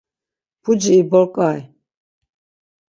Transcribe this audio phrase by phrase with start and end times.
[0.61, 1.59] Puci iborǩay.